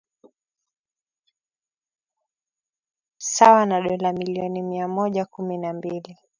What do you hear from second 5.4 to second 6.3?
na mbili